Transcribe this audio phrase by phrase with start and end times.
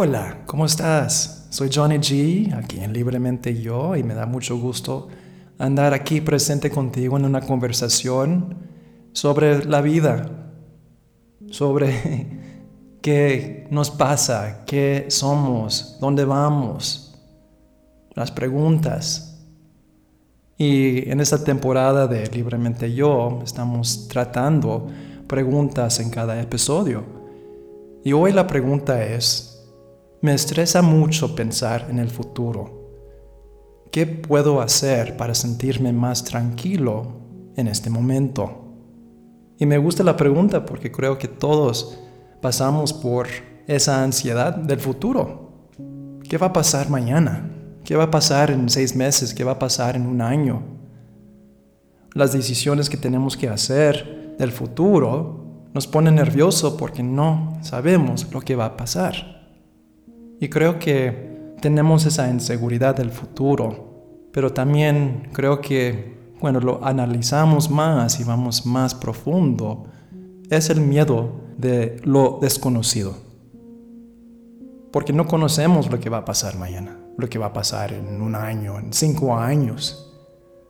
[0.00, 1.48] Hola, ¿cómo estás?
[1.50, 5.08] Soy Johnny G, aquí en Libremente Yo, y me da mucho gusto
[5.58, 8.54] andar aquí presente contigo en una conversación
[9.10, 10.52] sobre la vida,
[11.50, 12.28] sobre
[13.02, 17.18] qué nos pasa, qué somos, dónde vamos,
[18.14, 19.44] las preguntas.
[20.56, 24.86] Y en esta temporada de Libremente Yo estamos tratando
[25.26, 27.02] preguntas en cada episodio.
[28.04, 29.57] Y hoy la pregunta es,
[30.20, 32.90] me estresa mucho pensar en el futuro.
[33.92, 37.06] ¿Qué puedo hacer para sentirme más tranquilo
[37.56, 38.64] en este momento?
[39.58, 42.00] Y me gusta la pregunta porque creo que todos
[42.40, 43.28] pasamos por
[43.68, 45.68] esa ansiedad del futuro.
[46.28, 47.50] ¿Qué va a pasar mañana?
[47.84, 49.32] ¿Qué va a pasar en seis meses?
[49.32, 50.62] ¿Qué va a pasar en un año?
[52.12, 58.40] Las decisiones que tenemos que hacer del futuro nos ponen nervioso porque no sabemos lo
[58.40, 59.37] que va a pasar.
[60.40, 67.68] Y creo que tenemos esa inseguridad del futuro, pero también creo que cuando lo analizamos
[67.70, 69.86] más y vamos más profundo,
[70.50, 73.16] es el miedo de lo desconocido.
[74.92, 78.22] Porque no conocemos lo que va a pasar mañana, lo que va a pasar en
[78.22, 80.04] un año, en cinco años.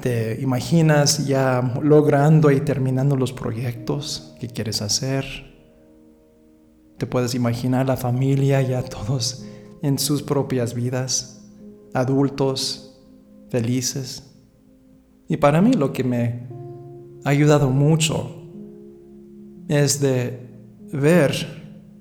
[0.00, 5.24] Te imaginas ya logrando y terminando los proyectos que quieres hacer.
[6.96, 9.44] Te puedes imaginar la familia ya todos
[9.82, 11.42] en sus propias vidas,
[11.94, 13.00] adultos,
[13.48, 14.34] felices.
[15.28, 16.48] Y para mí lo que me
[17.24, 18.36] ha ayudado mucho
[19.68, 20.48] es de
[20.92, 21.60] ver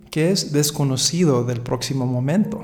[0.10, 2.64] que es desconocido del próximo momento.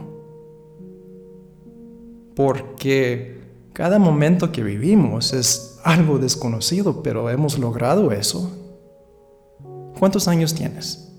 [2.35, 3.39] Porque
[3.73, 8.51] cada momento que vivimos es algo desconocido, pero hemos logrado eso.
[9.99, 11.13] ¿Cuántos años tienes?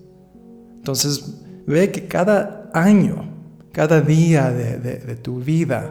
[0.76, 3.35] Entonces ve que cada año
[3.76, 5.90] cada día de, tu vida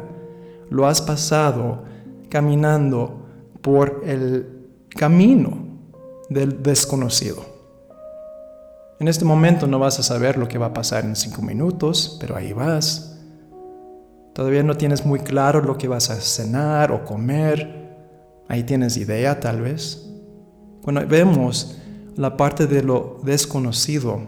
[0.72, 1.84] lo has pasado
[2.30, 3.28] caminando
[3.62, 5.56] por el camino
[6.28, 7.46] del desconocido.
[9.00, 12.18] En este momento no vas a saber lo que va a pasar en cinco minutos,
[12.20, 13.20] pero ahí vas.
[14.34, 17.96] Todavía no tienes muy claro lo que vas a cenar o comer.
[18.48, 20.12] Ahí tienes idea tal vez.
[20.82, 21.78] Cuando vemos
[22.16, 24.22] la parte de lo desconocido,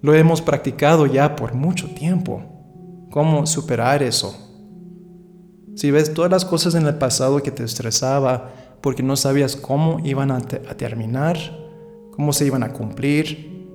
[0.00, 2.53] lo hemos practicado ya por mucho tiempo
[3.14, 4.34] cómo superar eso.
[5.76, 10.00] Si ves todas las cosas en el pasado que te estresaba porque no sabías cómo
[10.04, 11.38] iban a, terminar,
[12.10, 13.68] cómo se iban a cumplir,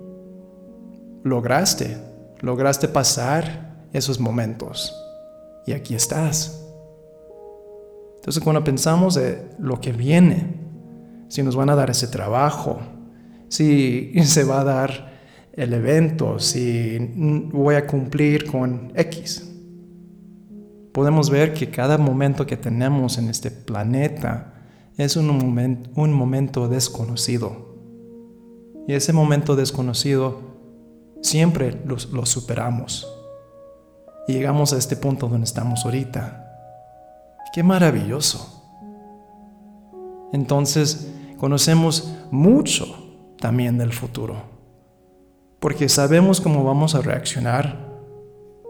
[1.23, 1.97] lograste,
[2.41, 4.93] lograste pasar esos momentos.
[5.65, 6.61] Y aquí estás.
[8.17, 10.59] Entonces cuando pensamos de lo que viene,
[11.29, 12.81] si nos van a dar ese trabajo,
[13.47, 15.08] si se va a dar
[15.59, 16.97] el evento, si
[17.51, 19.45] voy a cumplir con X.
[20.93, 24.53] Podemos ver que cada momento que tenemos en este planeta
[24.95, 25.29] es un,
[25.95, 27.75] un momento desconocido.
[28.87, 30.39] Y ese momento desconocido
[31.21, 33.05] siempre lo, lo superamos.
[34.29, 36.55] Y llegamos a este punto donde estamos ahorita.
[37.53, 38.63] Qué maravilloso.
[40.31, 42.85] Entonces conocemos mucho
[43.41, 44.58] también del futuro
[45.59, 47.89] porque sabemos cómo vamos a reaccionar,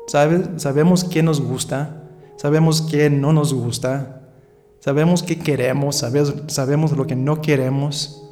[0.08, 2.04] sabemos qué nos gusta,
[2.36, 4.22] sabemos qué no nos gusta,
[4.80, 5.98] sabemos qué queremos,
[6.48, 8.26] sabemos, lo que no queremos.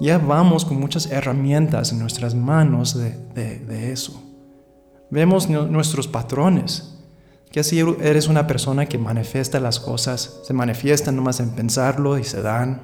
[0.00, 4.20] Ya vamos con muchas herramientas en nuestras manos de, eso.
[5.10, 6.90] Vemos nuestros patrones.
[7.52, 12.24] Que si eres una persona que manifiesta las cosas, se manifiestan nomás en pensarlo y
[12.24, 12.82] se dan.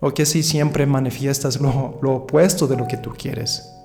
[0.00, 3.81] O que si siempre manifiestas lo opuesto de lo que tú quieres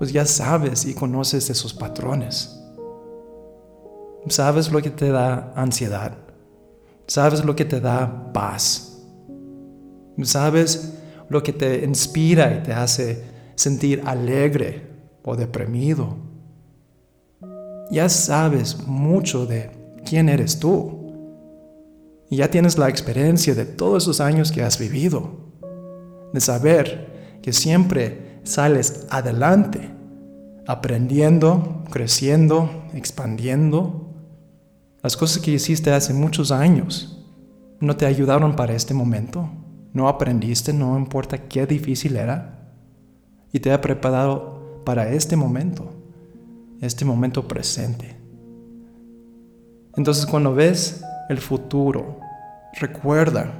[0.00, 2.58] pues ya sabes y conoces esos patrones.
[4.28, 6.16] Sabes lo que te da ansiedad.
[7.06, 8.98] Sabes lo que te da paz.
[10.22, 10.94] Sabes
[11.28, 13.22] lo que te inspira y te hace
[13.56, 14.88] sentir alegre
[15.22, 16.16] o deprimido.
[17.90, 19.68] Ya sabes mucho de
[20.06, 21.12] quién eres tú.
[22.30, 25.30] Y ya tienes la experiencia de todos esos años que has vivido.
[26.32, 29.90] De saber que siempre sales adelante,
[30.66, 34.14] aprendiendo, creciendo, expandiendo.
[35.02, 37.26] Las cosas que hiciste hace muchos años
[37.80, 39.48] no te ayudaron para este momento.
[39.92, 42.72] No aprendiste, no importa qué difícil era.
[43.52, 45.92] Y te ha preparado para este momento,
[46.80, 48.16] este momento presente.
[49.96, 52.20] Entonces cuando ves el futuro,
[52.80, 53.52] recuerda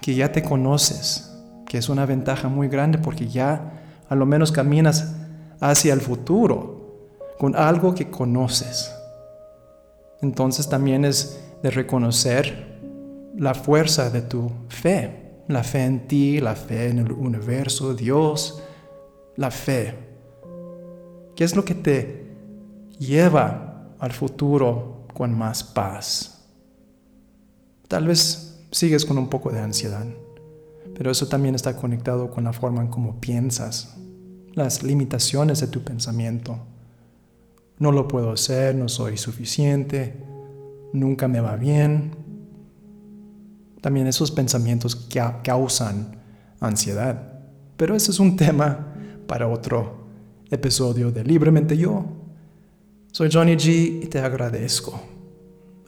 [0.00, 1.32] que ya te conoces,
[1.66, 3.79] que es una ventaja muy grande porque ya
[4.10, 5.14] a lo menos caminas
[5.60, 8.92] hacia el futuro con algo que conoces.
[10.20, 12.80] Entonces también es de reconocer
[13.36, 18.60] la fuerza de tu fe, la fe en ti, la fe en el universo, Dios,
[19.36, 19.94] la fe.
[21.36, 22.34] ¿Qué es lo que te
[22.98, 26.48] lleva al futuro con más paz?
[27.86, 30.04] Tal vez sigues con un poco de ansiedad,
[31.00, 33.96] pero eso también está conectado con la forma en cómo piensas,
[34.52, 36.58] las limitaciones de tu pensamiento.
[37.78, 40.22] No lo puedo hacer, no soy suficiente,
[40.92, 42.10] nunca me va bien.
[43.80, 46.18] También esos pensamientos que causan
[46.60, 47.44] ansiedad.
[47.78, 48.92] Pero ese es un tema
[49.26, 50.04] para otro
[50.50, 52.04] episodio de Libremente Yo.
[53.10, 55.00] Soy Johnny G y te agradezco.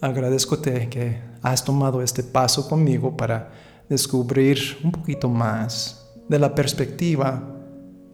[0.00, 7.43] Agradezco que has tomado este paso conmigo para descubrir un poquito más de la perspectiva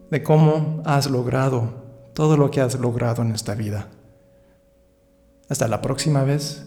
[0.09, 1.73] de cómo has logrado
[2.13, 3.87] todo lo que has logrado en esta vida.
[5.47, 6.65] Hasta la próxima vez.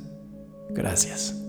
[0.71, 1.42] Gracias.